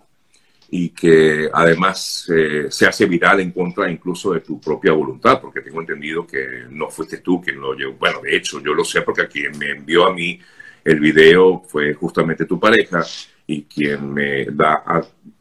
y 0.70 0.89
que 0.89 1.50
además 1.53 2.27
eh, 2.36 2.65
se 2.70 2.88
hace 2.88 3.05
viral 3.05 3.39
en 3.39 3.51
contra 3.51 3.91
incluso 3.91 4.34
de 4.34 4.39
tu 4.39 4.60
propia 4.60 4.91
voluntad, 4.91 5.39
porque 5.39 5.62
tengo 5.62 5.79
entendido 5.82 6.25
que 6.25 6.65
no 6.70 6.89
fuiste 6.89 7.20
tú 7.20 7.39
quien 7.39 7.62
lo 7.62 7.75
llevó. 7.75 7.93
Bueno, 7.93 8.22
de 8.22 8.36
hecho, 8.36 8.60
yo 8.60 8.74
lo 8.74 8.84
sé 8.84 9.03
porque 9.03 9.27
quien 9.27 9.58
me 9.58 9.70
envió 9.70 10.08
a 10.08 10.13
mí 10.13 10.39
el 10.84 11.00
video 11.00 11.62
fue 11.67 11.93
justamente 11.93 12.46
tu 12.46 12.60
pareja 12.60 13.05
y 13.46 13.63
quien 13.63 14.12
me 14.12 14.46
da 14.46 14.84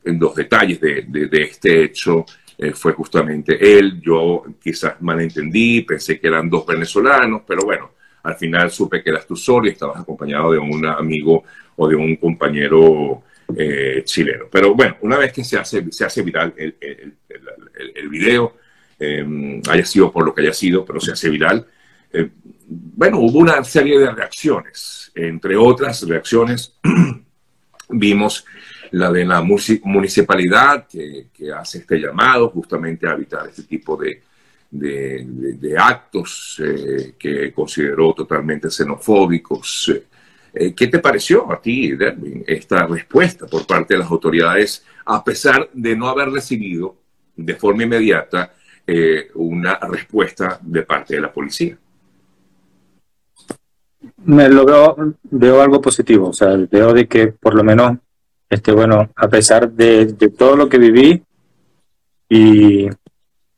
los 0.05 0.35
detalles 0.35 0.81
de, 0.81 1.02
de, 1.09 1.26
de 1.26 1.43
este 1.43 1.85
hecho 1.85 2.26
eh, 2.62 2.73
fue 2.75 2.92
justamente 2.92 3.78
él. 3.78 4.00
Yo 4.00 4.45
quizás 4.62 5.00
malentendí, 5.00 5.83
pensé 5.83 6.21
que 6.21 6.28
eran 6.28 6.49
dos 6.49 6.64
venezolanos, 6.64 7.42
pero 7.47 7.64
bueno, 7.64 7.90
al 8.23 8.37
final 8.37 8.71
supe 8.71 9.02
que 9.02 9.11
eras 9.11 9.26
tú 9.26 9.35
solo 9.35 9.66
y 9.66 9.71
estabas 9.71 10.00
acompañado 10.00 10.52
de 10.52 10.59
un 10.59 10.87
amigo 10.87 11.42
o 11.76 11.88
de 11.88 11.97
un 11.97 12.16
compañero 12.16 13.23
eh, 13.57 14.02
chileno. 14.04 14.45
Pero 14.50 14.75
bueno, 14.75 14.97
una 15.00 15.19
vez 15.19 15.33
que 15.33 15.42
se 15.42 15.59
hace, 15.59 15.90
se 15.90 16.04
hace 16.04 16.23
viral 16.23 16.54
el, 16.57 16.76
el, 16.81 17.14
el, 17.97 18.09
video, 18.09 18.57
eh, 18.99 19.61
haya 19.69 19.85
sido 19.85 20.12
por 20.12 20.25
lo 20.25 20.33
que 20.33 20.42
haya 20.42 20.52
sido, 20.52 20.85
pero 20.85 21.00
se 21.00 21.12
hace 21.12 21.28
viral, 21.28 21.66
bueno, 22.69 23.19
hubo 23.19 23.38
una 23.38 23.64
serie 23.64 23.99
de 23.99 24.11
reacciones. 24.11 25.11
Entre 25.14 25.57
otras 25.57 26.07
reacciones, 26.07 26.76
vimos 27.88 28.45
la 28.93 29.11
de 29.11 29.25
la 29.25 29.43
municipalidad 29.43 30.87
que, 30.87 31.29
hace 31.55 31.79
este 31.79 31.99
llamado 31.99 32.51
justamente 32.51 33.07
a 33.07 33.13
evitar 33.13 33.49
este 33.49 33.65
tipo 33.65 33.97
de, 33.97 34.23
actos 35.77 36.61
eh, 36.65 37.15
que 37.19 37.53
consideró 37.53 38.15
totalmente 38.15 38.71
xenofóbicos. 38.71 39.93
Eh, 40.55 40.75
¿Qué 40.75 40.87
te 40.87 40.99
pareció 40.99 41.51
a 41.51 41.61
ti, 41.61 41.93
Derwin, 41.93 42.45
esta 42.47 42.87
respuesta 42.87 43.47
por 43.47 43.67
parte 43.67 43.95
de 43.95 44.01
las 44.01 44.11
autoridades, 44.11 44.85
a 45.07 45.25
pesar 45.25 45.69
de 45.73 45.97
no 45.97 46.09
haber 46.09 46.31
recibido 46.31 46.97
de 47.35 47.55
forma 47.55 47.85
inmediata 47.85 48.53
eh, 48.87 49.31
una 49.35 49.79
respuesta 49.79 50.59
de 50.61 50.83
parte 50.83 51.15
de 51.15 51.21
la 51.23 51.33
policía? 51.33 51.79
Me 54.25 54.49
lo 54.49 54.67
veo, 54.67 55.15
veo 55.23 55.63
algo 55.63 55.81
positivo, 55.81 56.29
o 56.29 56.33
sea, 56.33 56.57
veo 56.71 56.93
de 56.93 57.07
que 57.07 57.29
por 57.29 57.55
lo 57.55 57.65
menos, 57.65 57.99
este, 58.53 58.71
bueno, 58.71 59.09
a 59.17 59.29
pesar 59.29 59.73
de, 59.73 60.05
de 60.05 60.29
todo 60.29 60.57
lo 60.57 60.69
que 60.69 60.77
viví 60.77 61.23
y 62.29 62.87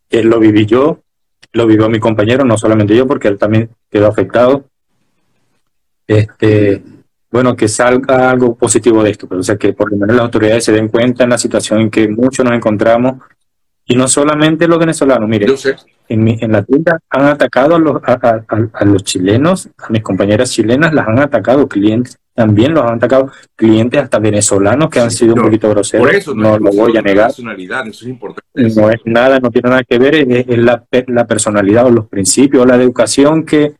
que 0.09 0.23
lo 0.23 0.39
viví 0.39 0.67
yo, 0.67 1.01
lo 1.53 1.67
vivió 1.67 1.89
mi 1.89 1.99
compañero, 1.99 2.45
no 2.45 2.57
solamente 2.57 2.95
yo, 2.95 3.05
porque 3.05 3.27
él 3.27 3.37
también 3.37 3.71
quedó 3.91 4.07
afectado. 4.07 4.67
Este, 6.07 6.81
bueno, 7.29 7.57
que 7.57 7.67
salga 7.67 8.31
algo 8.31 8.55
positivo 8.55 9.03
de 9.03 9.11
esto, 9.11 9.27
pero 9.27 9.41
o 9.41 9.43
sea, 9.43 9.57
que 9.57 9.73
por 9.73 9.91
lo 9.91 9.97
menos 9.97 10.15
las 10.15 10.27
autoridades 10.27 10.65
se 10.65 10.71
den 10.71 10.87
cuenta 10.87 11.25
en 11.25 11.31
la 11.31 11.39
situación 11.39 11.81
en 11.81 11.91
que 11.91 12.07
muchos 12.07 12.45
nos 12.45 12.55
encontramos, 12.55 13.17
y 13.87 13.97
no 13.97 14.07
solamente 14.07 14.69
los 14.69 14.79
venezolanos, 14.79 15.29
mire, 15.29 15.47
En, 16.07 16.29
en, 16.29 16.53
la 16.53 16.63
tienda 16.63 17.01
han 17.11 17.25
atacado 17.25 17.75
a 17.75 17.79
los, 17.81 18.01
a, 18.05 18.85
los 18.85 19.03
chilenos, 19.03 19.69
a 19.77 19.89
mis 19.91 20.03
compañeras 20.03 20.53
chilenas 20.53 20.95
las 20.95 21.09
han 21.09 21.19
atacado, 21.19 21.67
clientes 21.67 22.17
también 22.35 22.75
los 22.75 22.85
han 22.85 22.97
atacado, 22.97 23.31
clientes 23.55 24.03
hasta 24.03 24.19
venezolanos 24.19 24.91
que 24.91 25.01
han 25.01 25.11
sido 25.11 25.35
un 25.35 25.43
poquito 25.43 25.71
groseros, 25.71 26.07
por 26.07 26.15
eso 26.15 26.35
no, 26.35 26.59
lo 26.59 26.71
voy 26.71 26.97
a 26.97 27.03
negar. 27.03 27.31
Eso 27.31 27.43
es 27.89 28.03
importante. 28.03 28.43
No 28.55 28.91
es 28.91 29.01
nada, 29.05 29.39
no 29.39 29.51
tiene 29.51 29.71
nada 29.71 29.85
que 29.85 29.99
ver, 29.99 30.15
es, 30.17 30.59
la, 30.59 30.85
la 31.07 31.27
personalidad 31.27 31.87
o 31.87 31.91
los 31.91 32.09
principios, 32.09 32.67
la 32.67 32.77
educación 32.77 33.45
que 33.45 33.77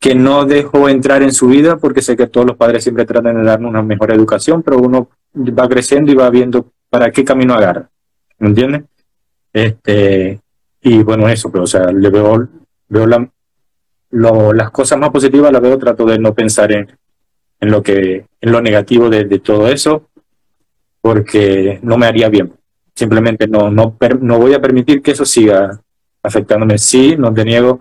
que 0.00 0.14
no 0.14 0.44
dejó 0.44 0.88
entrar 0.88 1.22
en 1.22 1.32
su 1.32 1.48
vida, 1.48 1.76
porque 1.76 2.02
sé 2.02 2.16
que 2.16 2.28
todos 2.28 2.46
los 2.46 2.56
padres 2.56 2.84
siempre 2.84 3.04
tratan 3.04 3.36
de 3.36 3.42
darnos 3.42 3.70
una 3.70 3.82
mejor 3.82 4.12
educación, 4.12 4.62
pero 4.62 4.78
uno 4.78 5.08
va 5.36 5.68
creciendo 5.68 6.12
y 6.12 6.14
va 6.14 6.30
viendo 6.30 6.70
para 6.88 7.10
qué 7.10 7.24
camino 7.24 7.54
agarra. 7.54 7.90
¿Me 8.38 8.48
entiendes? 8.48 8.82
Este, 9.52 10.40
y 10.82 11.02
bueno, 11.02 11.28
eso, 11.28 11.50
pero 11.50 11.64
o 11.64 11.66
sea, 11.66 11.90
le 11.90 12.10
veo, 12.10 12.48
veo 12.88 13.06
la, 13.06 13.28
las 14.10 14.70
cosas 14.70 14.98
más 14.98 15.10
positivas, 15.10 15.50
las 15.50 15.62
veo, 15.62 15.78
trato 15.78 16.04
de 16.04 16.18
no 16.18 16.32
pensar 16.32 16.70
en, 16.70 16.88
en 17.60 17.70
lo 17.70 17.82
que, 17.82 18.26
en 18.40 18.52
lo 18.52 18.60
negativo 18.60 19.08
de, 19.08 19.24
de 19.24 19.38
todo 19.38 19.68
eso, 19.68 20.08
porque 21.00 21.78
no 21.82 21.96
me 21.96 22.06
haría 22.06 22.28
bien. 22.28 22.52
Simplemente 22.94 23.46
no, 23.46 23.70
no, 23.70 23.96
no 24.20 24.38
voy 24.38 24.54
a 24.54 24.60
permitir 24.60 25.02
que 25.02 25.12
eso 25.12 25.24
siga 25.24 25.80
afectándome. 26.22 26.78
Sí, 26.78 27.16
no 27.16 27.32
te 27.32 27.44
niego, 27.44 27.80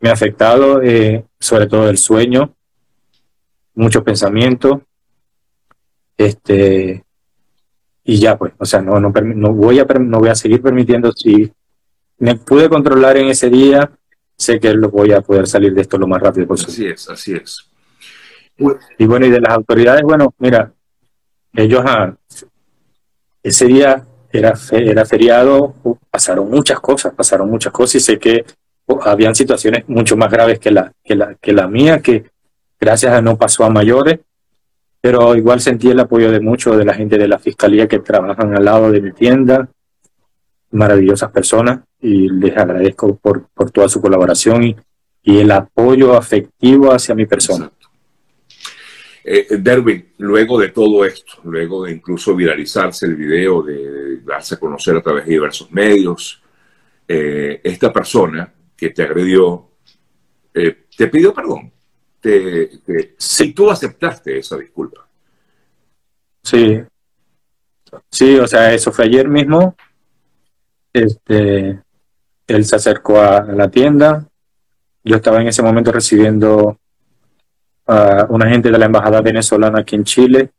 me 0.00 0.10
ha 0.10 0.12
afectado, 0.12 0.82
eh, 0.82 1.24
sobre 1.40 1.66
todo 1.66 1.88
el 1.88 1.98
sueño, 1.98 2.54
mucho 3.74 4.04
pensamiento, 4.04 4.82
este, 6.16 7.04
y 8.04 8.18
ya 8.18 8.36
pues, 8.36 8.52
o 8.58 8.64
sea, 8.64 8.82
no, 8.82 9.00
no, 9.00 9.10
no, 9.10 9.52
voy 9.52 9.78
a, 9.78 9.84
no 9.84 10.18
voy 10.18 10.28
a 10.28 10.34
seguir 10.34 10.60
permitiendo, 10.62 11.10
si 11.12 11.50
me 12.18 12.36
pude 12.36 12.68
controlar 12.68 13.16
en 13.16 13.28
ese 13.28 13.50
día, 13.50 13.90
sé 14.36 14.60
que 14.60 14.74
lo 14.74 14.90
voy 14.90 15.12
a 15.12 15.22
poder 15.22 15.46
salir 15.46 15.74
de 15.74 15.80
esto 15.80 15.98
lo 15.98 16.06
más 16.06 16.20
rápido 16.20 16.46
posible. 16.46 16.72
Así 16.72 16.86
es, 16.86 17.10
así 17.10 17.32
es. 17.32 17.70
Y 18.56 19.06
bueno, 19.06 19.26
y 19.26 19.30
de 19.30 19.40
las 19.40 19.52
autoridades, 19.52 20.02
bueno, 20.02 20.32
mira, 20.38 20.72
ellos 21.54 21.82
ah, 21.86 22.14
ese 23.42 23.66
día 23.66 24.04
era, 24.32 24.54
era 24.72 25.04
feriado, 25.04 25.74
pasaron 26.10 26.50
muchas 26.50 26.80
cosas, 26.80 27.12
pasaron 27.14 27.50
muchas 27.50 27.72
cosas 27.72 27.96
y 27.96 28.00
sé 28.00 28.18
que 28.18 28.44
habían 29.02 29.34
situaciones 29.34 29.88
mucho 29.88 30.16
más 30.16 30.30
graves 30.30 30.58
que 30.58 30.70
la, 30.70 30.92
que 31.02 31.14
la, 31.14 31.34
que 31.34 31.52
la 31.52 31.68
mía, 31.68 32.00
que 32.00 32.30
gracias 32.80 33.12
a 33.12 33.22
no 33.22 33.36
pasó 33.36 33.64
a 33.64 33.70
mayores, 33.70 34.20
pero 35.00 35.36
igual 35.36 35.60
sentí 35.60 35.90
el 35.90 36.00
apoyo 36.00 36.30
de 36.30 36.40
muchos 36.40 36.76
de 36.76 36.84
la 36.84 36.94
gente 36.94 37.18
de 37.18 37.28
la 37.28 37.38
fiscalía 37.38 37.86
que 37.88 37.98
trabajan 37.98 38.56
al 38.56 38.64
lado 38.64 38.90
de 38.90 39.00
mi 39.00 39.12
tienda, 39.12 39.68
maravillosas 40.70 41.30
personas, 41.30 41.80
y 42.00 42.28
les 42.28 42.56
agradezco 42.56 43.16
por, 43.16 43.48
por 43.54 43.70
toda 43.70 43.88
su 43.88 44.00
colaboración 44.00 44.64
y, 44.64 44.76
y 45.22 45.40
el 45.40 45.50
apoyo 45.50 46.16
afectivo 46.16 46.92
hacia 46.92 47.14
mi 47.14 47.26
persona. 47.26 47.70
Eh, 49.26 49.56
Derwin, 49.58 50.12
luego 50.18 50.60
de 50.60 50.68
todo 50.68 51.02
esto, 51.02 51.38
luego 51.44 51.84
de 51.84 51.92
incluso 51.92 52.36
viralizarse 52.36 53.06
el 53.06 53.16
video, 53.16 53.62
de, 53.62 54.18
darse 54.18 54.56
a 54.56 54.58
conocer 54.58 54.96
a 54.96 55.02
través 55.02 55.24
de 55.24 55.32
diversos 55.32 55.72
medios, 55.72 56.42
eh, 57.08 57.58
esta 57.64 57.90
persona 57.90 58.52
que 58.76 58.90
te 58.90 59.02
agredió, 59.02 59.70
eh, 60.52 60.84
te 60.94 61.08
pidió 61.08 61.32
perdón. 61.32 61.72
Te, 62.20 62.70
sí. 63.16 63.52
tú 63.54 63.70
aceptaste 63.70 64.38
esa 64.38 64.58
disculpa. 64.58 65.06
Sí. 66.42 66.82
Sí, 68.10 68.36
o 68.36 68.46
sea, 68.46 68.74
eso 68.74 68.92
fue 68.92 69.06
ayer 69.06 69.28
mismo. 69.28 69.74
Este, 70.92 71.80
él 72.46 72.64
se 72.64 72.76
acercó 72.76 73.20
a 73.20 73.42
la 73.42 73.70
tienda. 73.70 74.26
Yo 75.02 75.16
estaba 75.16 75.40
en 75.40 75.48
ese 75.48 75.62
momento 75.62 75.92
recibiendo 75.92 76.78
a 77.86 78.26
un 78.28 78.42
agente 78.42 78.70
de 78.70 78.78
la 78.78 78.86
embajada 78.86 79.20
venezolana 79.20 79.80
aquí 79.80 79.96
en 79.96 80.04
Chile, 80.04 80.50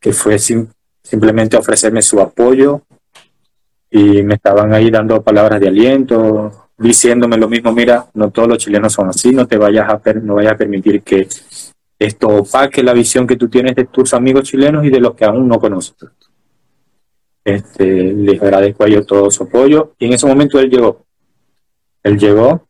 que 0.00 0.12
fue 0.12 0.38
simplemente 0.38 1.56
a 1.56 1.60
ofrecerme 1.60 2.02
su 2.02 2.20
apoyo 2.20 2.82
y 3.90 4.22
me 4.22 4.34
estaban 4.34 4.72
ahí 4.74 4.90
dando 4.90 5.22
palabras 5.22 5.60
de 5.60 5.68
aliento, 5.68 6.70
diciéndome 6.76 7.36
lo 7.36 7.48
mismo, 7.48 7.72
mira, 7.72 8.06
no 8.14 8.30
todos 8.30 8.48
los 8.48 8.58
chilenos 8.58 8.92
son 8.92 9.08
así, 9.08 9.32
no 9.32 9.46
te 9.46 9.56
vayas 9.56 9.88
a, 9.88 10.12
no 10.14 10.36
vayas 10.36 10.52
a 10.52 10.56
permitir 10.56 11.02
que 11.02 11.26
esto 11.98 12.28
opaque 12.28 12.82
la 12.82 12.92
visión 12.92 13.26
que 13.26 13.36
tú 13.36 13.48
tienes 13.48 13.74
de 13.74 13.86
tus 13.86 14.14
amigos 14.14 14.44
chilenos 14.44 14.84
y 14.84 14.90
de 14.90 15.00
los 15.00 15.14
que 15.14 15.24
aún 15.24 15.48
no 15.48 15.58
conoces. 15.58 15.96
Este, 17.44 18.12
les 18.12 18.40
agradezco 18.40 18.84
a 18.84 18.88
ellos 18.88 19.06
todo 19.06 19.30
su 19.30 19.44
apoyo 19.44 19.94
y 19.98 20.06
en 20.06 20.12
ese 20.12 20.26
momento 20.26 20.60
él 20.60 20.70
llegó. 20.70 21.04
Él 22.02 22.18
llegó, 22.18 22.68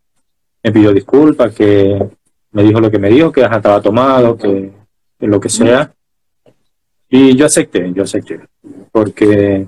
me 0.62 0.72
pidió 0.72 0.92
disculpas, 0.92 1.54
que 1.54 2.08
me 2.52 2.62
dijo 2.62 2.80
lo 2.80 2.90
que 2.90 2.98
me 2.98 3.08
dijo, 3.08 3.32
que 3.32 3.42
estaba 3.42 3.80
tomado, 3.80 4.36
que, 4.36 4.72
que 5.18 5.26
lo 5.26 5.40
que 5.40 5.48
sea. 5.48 5.92
Y 7.10 7.36
yo 7.36 7.46
acepté, 7.46 7.90
yo 7.94 8.02
acepté, 8.02 8.40
porque 8.92 9.66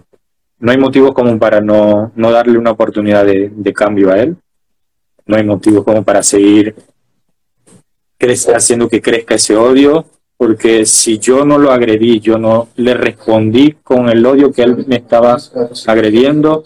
no 0.60 0.70
hay 0.70 0.78
motivos 0.78 1.14
como 1.14 1.38
para 1.38 1.60
no, 1.60 2.12
no 2.14 2.30
darle 2.30 2.58
una 2.58 2.70
oportunidad 2.70 3.24
de, 3.24 3.72
cambio 3.72 4.10
a 4.10 4.18
él. 4.18 4.36
No 5.26 5.36
hay 5.36 5.44
motivos 5.44 5.84
como 5.84 6.04
para 6.04 6.22
seguir 6.22 6.74
haciendo 8.54 8.88
que 8.88 9.00
crezca 9.00 9.36
ese 9.36 9.56
odio, 9.56 10.04
porque 10.36 10.84
si 10.84 11.18
yo 11.18 11.46
no 11.46 11.58
lo 11.58 11.72
agredí, 11.72 12.20
yo 12.20 12.36
no 12.36 12.68
le 12.76 12.92
respondí 12.92 13.76
con 13.82 14.10
el 14.10 14.24
odio 14.26 14.52
que 14.52 14.62
él 14.62 14.84
me 14.86 14.96
estaba 14.96 15.38
agrediendo, 15.86 16.62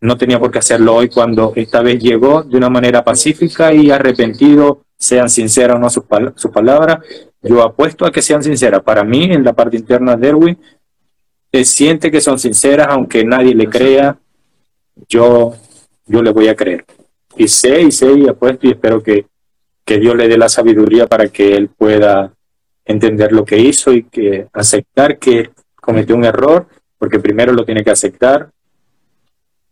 no 0.00 0.16
tenía 0.16 0.38
por 0.38 0.50
qué 0.50 0.60
hacerlo 0.60 0.94
hoy 0.94 1.10
cuando 1.10 1.52
esta 1.56 1.82
vez 1.82 2.02
llegó 2.02 2.42
de 2.42 2.56
una 2.56 2.70
manera 2.70 3.04
pacífica 3.04 3.74
y 3.74 3.90
arrepentido, 3.90 4.84
sean 5.00 5.30
sinceras 5.30 5.76
o 5.76 5.78
no 5.78 5.88
sus, 5.88 6.04
sus 6.36 6.50
palabras. 6.50 6.98
Yo 7.42 7.62
apuesto 7.62 8.04
a 8.04 8.12
que 8.12 8.20
sean 8.20 8.42
sinceras. 8.42 8.82
Para 8.82 9.02
mí, 9.02 9.24
en 9.32 9.42
la 9.42 9.54
parte 9.54 9.78
interna 9.78 10.14
de 10.14 10.28
Erwin, 10.28 10.58
siente 11.64 12.10
que 12.10 12.20
son 12.20 12.38
sinceras, 12.38 12.88
aunque 12.90 13.24
nadie 13.24 13.54
le 13.54 13.66
crea, 13.66 14.18
yo, 15.08 15.54
yo 16.06 16.22
le 16.22 16.30
voy 16.30 16.48
a 16.48 16.54
creer. 16.54 16.84
Y 17.36 17.48
sé, 17.48 17.80
y 17.80 17.90
sé, 17.90 18.12
y 18.12 18.28
apuesto, 18.28 18.66
y 18.66 18.72
espero 18.72 19.02
que, 19.02 19.26
que 19.84 19.98
Dios 19.98 20.14
le 20.14 20.28
dé 20.28 20.36
la 20.36 20.50
sabiduría 20.50 21.06
para 21.06 21.28
que 21.28 21.54
él 21.54 21.70
pueda 21.70 22.32
entender 22.84 23.32
lo 23.32 23.44
que 23.44 23.58
hizo 23.58 23.92
y 23.92 24.04
que 24.04 24.48
aceptar 24.52 25.18
que 25.18 25.50
cometió 25.76 26.14
un 26.14 26.24
error, 26.24 26.66
porque 26.98 27.18
primero 27.18 27.52
lo 27.52 27.64
tiene 27.64 27.82
que 27.82 27.90
aceptar 27.90 28.50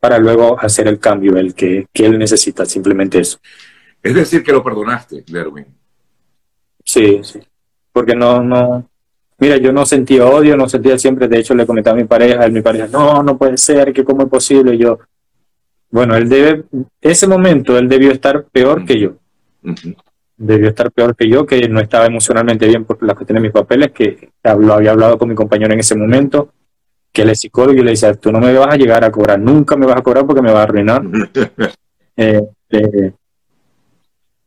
para 0.00 0.18
luego 0.18 0.58
hacer 0.58 0.88
el 0.88 0.98
cambio, 0.98 1.36
el 1.36 1.54
que, 1.54 1.86
que 1.92 2.06
él 2.06 2.18
necesita, 2.18 2.64
simplemente 2.64 3.20
eso. 3.20 3.38
Es 4.02 4.14
decir, 4.14 4.42
que 4.42 4.52
lo 4.52 4.62
perdonaste, 4.62 5.24
Derwin. 5.26 5.66
Sí, 6.84 7.20
sí. 7.22 7.40
Porque 7.92 8.14
no, 8.14 8.42
no, 8.42 8.88
Mira, 9.40 9.56
yo 9.56 9.72
no 9.72 9.86
sentía 9.86 10.26
odio, 10.26 10.56
no 10.56 10.68
sentía 10.68 10.98
siempre, 10.98 11.28
de 11.28 11.38
hecho 11.38 11.54
le 11.54 11.64
comentaba 11.64 11.96
a 11.96 12.00
mi 12.00 12.06
pareja, 12.06 12.46
y 12.48 12.50
mi 12.50 12.60
pareja, 12.60 12.88
no, 12.88 13.22
no 13.22 13.38
puede 13.38 13.56
ser, 13.56 13.92
que 13.92 14.02
cómo 14.02 14.22
es 14.22 14.28
posible, 14.28 14.74
y 14.74 14.78
yo, 14.78 14.98
bueno, 15.90 16.16
él 16.16 16.28
debe, 16.28 16.64
ese 17.00 17.28
momento 17.28 17.78
él 17.78 17.88
debió 17.88 18.10
estar 18.10 18.44
peor 18.46 18.84
que 18.84 18.98
yo. 18.98 19.12
Debió 20.36 20.68
estar 20.68 20.90
peor 20.90 21.14
que 21.14 21.28
yo, 21.28 21.46
que 21.46 21.68
no 21.68 21.78
estaba 21.78 22.06
emocionalmente 22.06 22.66
bien 22.66 22.84
por 22.84 23.00
las 23.02 23.14
cuestiones 23.14 23.42
de 23.42 23.48
mis 23.48 23.52
papeles, 23.52 23.92
que 23.92 24.28
lo 24.58 24.74
había 24.74 24.90
hablado 24.90 25.18
con 25.18 25.28
mi 25.28 25.36
compañero 25.36 25.72
en 25.72 25.80
ese 25.80 25.96
momento, 25.96 26.50
que 27.12 27.22
él 27.22 27.30
es 27.30 27.40
psicólogo 27.40 27.78
y 27.78 27.84
le 27.84 27.92
decía, 27.92 28.14
tú 28.14 28.32
no 28.32 28.40
me 28.40 28.52
vas 28.52 28.74
a 28.74 28.76
llegar 28.76 29.04
a 29.04 29.12
cobrar, 29.12 29.38
nunca 29.38 29.76
me 29.76 29.86
vas 29.86 29.98
a 29.98 30.02
cobrar 30.02 30.26
porque 30.26 30.42
me 30.42 30.50
vas 30.50 30.60
a 30.60 30.62
arruinar. 30.64 31.02
Eh, 32.20 32.42
eh, 32.70 33.12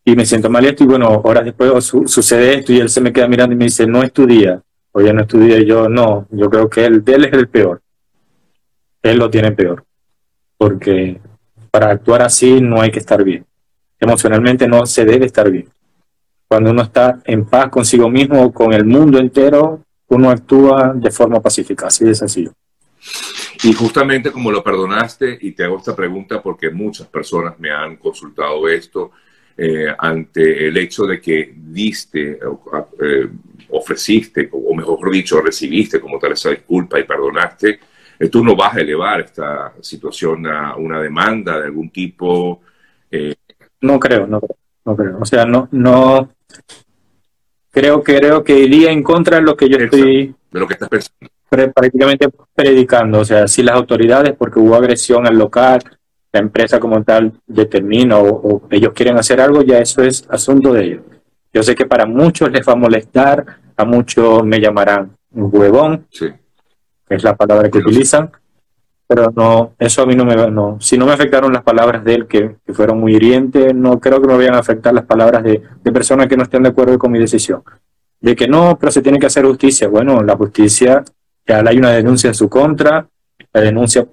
y 0.03 0.15
me 0.15 0.25
siento 0.25 0.49
mal 0.49 0.65
esto 0.65 0.83
y 0.83 0.87
bueno, 0.87 1.21
horas 1.23 1.45
después 1.45 1.85
sucede 1.85 2.59
esto 2.59 2.73
y 2.73 2.79
él 2.79 2.89
se 2.89 3.01
me 3.01 3.13
queda 3.13 3.27
mirando 3.27 3.53
y 3.53 3.57
me 3.57 3.65
dice, 3.65 3.85
no 3.85 4.01
es 4.03 4.11
tu 4.11 4.25
día, 4.25 4.61
Oye, 4.93 5.13
no 5.13 5.21
estudié 5.21 5.65
yo, 5.65 5.87
no, 5.87 6.27
yo 6.31 6.49
creo 6.49 6.69
que 6.69 6.85
él, 6.85 7.01
él 7.05 7.25
es 7.25 7.33
el 7.33 7.47
peor. 7.47 7.81
Él 9.01 9.17
lo 9.17 9.29
tiene 9.29 9.53
peor. 9.53 9.85
Porque 10.57 11.19
para 11.71 11.91
actuar 11.91 12.21
así 12.23 12.59
no 12.59 12.81
hay 12.81 12.91
que 12.91 12.99
estar 12.99 13.23
bien. 13.23 13.45
Emocionalmente 13.99 14.67
no 14.67 14.85
se 14.85 15.05
debe 15.05 15.25
estar 15.25 15.49
bien. 15.49 15.69
cuando 16.47 16.71
uno 16.71 16.81
está 16.81 17.21
en 17.23 17.45
paz 17.45 17.69
consigo 17.69 18.09
mismo 18.09 18.43
o 18.43 18.51
con 18.51 18.73
el 18.73 18.83
mundo 18.83 19.17
entero, 19.17 19.81
uno 20.07 20.29
actúa 20.29 20.91
de 20.93 21.09
forma 21.09 21.39
pacífica, 21.39 21.87
así 21.87 22.03
de 22.03 22.13
sencillo. 22.13 22.51
Y 23.63 23.71
justamente 23.71 24.31
como 24.31 24.51
lo 24.51 24.61
perdonaste, 24.61 25.37
y 25.39 25.53
te 25.53 25.63
hago 25.63 25.77
esta 25.77 25.95
pregunta 25.95 26.41
porque 26.41 26.69
muchas 26.69 27.07
personas 27.07 27.57
me 27.57 27.71
han 27.71 27.95
consultado 27.95 28.67
esto, 28.67 29.11
eh, 29.57 29.93
ante 29.97 30.67
el 30.67 30.77
hecho 30.77 31.05
de 31.05 31.19
que 31.19 31.53
diste, 31.55 32.31
eh, 32.31 33.29
ofreciste, 33.69 34.49
o 34.51 34.73
mejor 34.73 35.11
dicho, 35.11 35.41
recibiste 35.41 35.99
como 35.99 36.17
tal 36.19 36.33
esa 36.33 36.49
disculpa 36.49 36.99
y 36.99 37.03
perdonaste, 37.03 37.79
eh, 38.19 38.29
tú 38.29 38.43
no 38.43 38.55
vas 38.55 38.75
a 38.75 38.81
elevar 38.81 39.21
esta 39.21 39.73
situación 39.81 40.47
a 40.47 40.75
una 40.75 41.01
demanda 41.01 41.59
de 41.59 41.65
algún 41.65 41.89
tipo. 41.89 42.61
No 43.81 43.99
creo, 43.99 44.27
no, 44.27 44.39
no 44.85 44.95
creo. 44.95 45.17
O 45.19 45.25
sea, 45.25 45.45
no, 45.45 45.67
no, 45.71 46.29
creo, 47.71 48.03
creo 48.03 48.43
que 48.43 48.59
iría 48.59 48.91
en 48.91 49.03
contra 49.03 49.37
de 49.37 49.43
lo 49.43 49.55
que 49.55 49.69
yo 49.69 49.77
estoy... 49.77 50.35
De 50.51 50.59
lo 50.59 50.67
que 50.67 50.73
estás 50.73 50.89
pensando. 50.89 51.73
prácticamente 51.73 52.29
predicando. 52.53 53.19
O 53.19 53.25
sea, 53.25 53.47
si 53.47 53.63
las 53.63 53.75
autoridades, 53.75 54.35
porque 54.37 54.59
hubo 54.59 54.75
agresión 54.75 55.25
al 55.25 55.37
local, 55.37 55.81
la 56.31 56.39
empresa 56.39 56.79
como 56.79 57.03
tal 57.03 57.33
determina 57.45 58.17
o, 58.19 58.61
ellos 58.69 58.93
quieren 58.93 59.17
hacer 59.17 59.41
algo, 59.41 59.61
ya 59.61 59.79
eso 59.79 60.01
es 60.01 60.25
asunto 60.29 60.73
de 60.73 60.85
ellos. 60.85 61.01
Yo 61.53 61.61
sé 61.63 61.75
que 61.75 61.85
para 61.85 62.05
muchos 62.05 62.49
les 62.51 62.67
va 62.67 62.73
a 62.73 62.77
molestar, 62.77 63.45
a 63.75 63.85
muchos 63.85 64.45
me 64.45 64.59
llamarán 64.59 65.11
un 65.31 65.49
huevón, 65.51 66.07
que 66.17 66.35
es 67.15 67.23
la 67.23 67.35
palabra 67.35 67.69
que 67.69 67.79
utilizan, 67.79 68.31
pero 69.05 69.33
no, 69.35 69.73
eso 69.77 70.03
a 70.03 70.05
mí 70.05 70.15
no 70.15 70.23
me 70.23 70.35
no. 70.49 70.77
Si 70.79 70.97
no 70.97 71.05
me 71.05 71.11
afectaron 71.11 71.51
las 71.51 71.63
palabras 71.63 72.01
de 72.05 72.13
él, 72.13 72.27
que, 72.27 72.55
fueron 72.73 73.01
muy 73.01 73.15
hirientes, 73.15 73.75
no 73.75 73.99
creo 73.99 74.21
que 74.21 74.27
me 74.27 74.37
vayan 74.37 74.55
a 74.55 74.59
afectar 74.59 74.93
las 74.93 75.05
palabras 75.05 75.43
de, 75.43 75.61
de 75.83 75.91
personas 75.91 76.27
que 76.27 76.37
no 76.37 76.43
estén 76.43 76.63
de 76.63 76.69
acuerdo 76.69 76.97
con 76.97 77.11
mi 77.11 77.19
decisión. 77.19 77.61
De 78.21 78.35
que 78.37 78.47
no, 78.47 78.77
pero 78.79 78.89
se 78.89 79.01
tiene 79.01 79.19
que 79.19 79.25
hacer 79.25 79.43
justicia. 79.43 79.89
Bueno, 79.89 80.23
la 80.23 80.37
justicia, 80.37 81.03
ya 81.45 81.59
hay 81.59 81.77
una 81.77 81.89
denuncia 81.89 82.29
en 82.29 82.35
su 82.35 82.47
contra, 82.47 83.05
la 83.51 83.61
denuncia 83.61 84.07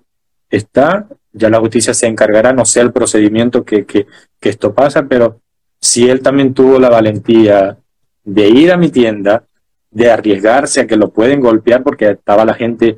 está, 0.50 1.06
ya 1.32 1.50
la 1.50 1.61
justicia 1.61 1.94
se 1.94 2.06
encargará, 2.06 2.52
no 2.52 2.64
sé 2.64 2.80
el 2.80 2.92
procedimiento 2.92 3.64
que, 3.64 3.85
que, 3.85 4.06
que 4.40 4.49
esto 4.49 4.75
pasa, 4.75 5.06
pero 5.06 5.40
si 5.80 6.08
él 6.08 6.20
también 6.20 6.54
tuvo 6.54 6.78
la 6.78 6.88
valentía 6.88 7.78
de 8.25 8.49
ir 8.49 8.73
a 8.73 8.76
mi 8.76 8.90
tienda, 8.90 9.44
de 9.90 10.11
arriesgarse 10.11 10.82
a 10.82 10.87
que 10.87 10.97
lo 10.97 11.11
pueden 11.11 11.40
golpear 11.40 11.82
porque 11.82 12.11
estaba 12.11 12.44
la 12.44 12.54
gente, 12.54 12.97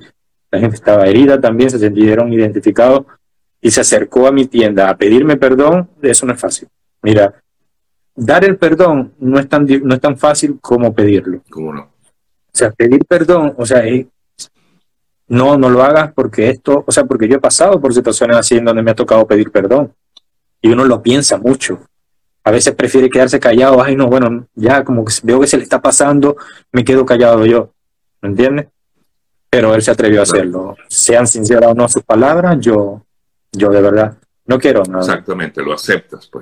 la 0.51 0.59
gente 0.59 0.77
estaba 0.77 1.07
herida 1.07 1.41
también, 1.41 1.71
se 1.71 1.79
sintieron 1.79 2.33
identificados 2.33 3.05
y 3.61 3.71
se 3.71 3.81
acercó 3.81 4.27
a 4.27 4.33
mi 4.33 4.47
tienda 4.47 4.89
a 4.89 4.97
pedirme 4.97 5.37
perdón, 5.37 5.89
eso 6.03 6.27
no 6.27 6.33
es 6.33 6.41
fácil. 6.41 6.69
Mira, 7.03 7.35
dar 8.15 8.45
el 8.45 8.57
perdón 8.57 9.15
no 9.19 9.39
es 9.39 9.49
tan, 9.49 9.67
no 9.85 9.95
es 9.95 10.01
tan 10.01 10.17
fácil 10.17 10.59
como 10.61 10.93
pedirlo. 10.93 11.43
¿Cómo 11.51 11.73
no? 11.73 11.83
O 11.83 12.57
sea, 12.57 12.71
pedir 12.71 13.05
perdón, 13.07 13.55
o 13.57 13.65
sea, 13.65 13.87
no, 15.31 15.57
no 15.57 15.71
lo 15.71 15.85
hagas 15.85 16.13
porque 16.13 16.51
esto, 16.51 16.83
o 16.85 16.91
sea, 16.91 17.05
porque 17.05 17.29
yo 17.29 17.37
he 17.37 17.41
pasado 17.41 17.81
por 17.81 17.95
situaciones 17.95 18.37
así 18.37 18.57
en 18.57 18.65
donde 18.65 18.83
me 18.83 18.91
ha 18.91 18.97
tocado 18.97 19.25
pedir 19.29 19.53
perdón 19.53 19.95
y 20.61 20.71
uno 20.71 20.85
lo 20.85 21.01
piensa 21.01 21.39
mucho. 21.39 21.79
A 22.43 22.51
veces 22.51 22.75
prefiere 22.75 23.09
quedarse 23.09 23.39
callado, 23.39 23.81
ay 23.81 23.95
no, 23.95 24.09
bueno, 24.09 24.49
ya 24.57 24.83
como 24.83 25.05
que 25.05 25.15
veo 25.23 25.41
que 25.41 25.47
se 25.47 25.57
le 25.57 25.63
está 25.63 25.81
pasando, 25.81 26.37
me 26.73 26.85
quedo 26.85 27.07
callado 27.07 27.47
yo, 27.47 27.71
¿me 28.21 28.31
entiendes? 28.31 28.67
Pero 29.49 29.73
él 29.75 29.83
se 29.83 29.93
atrevió 29.93 30.19
a 30.19 30.25
hacerlo. 30.25 30.77
Sean 30.89 31.29
sinceras 31.29 31.71
o 31.71 31.75
no 31.75 31.89
sus 31.89 32.03
palabras, 32.03 32.57
yo, 32.59 33.05
yo 33.53 33.71
de 33.71 33.83
verdad 33.83 34.17
no 34.47 34.59
quiero 34.59 34.83
nada. 34.83 35.05
Exactamente, 35.05 35.63
lo 35.63 35.75
aceptas, 35.75 36.27
pues. 36.27 36.39